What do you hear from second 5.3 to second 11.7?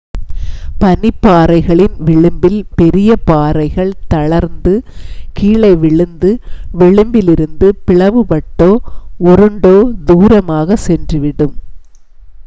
கீழே விழுந்து விளிம்பிலிருந்து பிளவுபட்டோ உருண்டோ தூரமாக சென்றுவிடும்